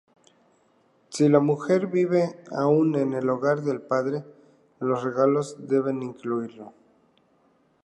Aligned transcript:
Si 1.09 1.27
la 1.29 1.39
mujer 1.39 1.85
vive 1.85 2.39
aun 2.49 2.95
en 2.95 3.13
el 3.13 3.29
hogar 3.29 3.61
del 3.61 3.83
padre, 3.83 4.23
los 4.79 5.03
regalos 5.03 5.67
deben 5.67 6.01
incluirlo. 6.01 6.73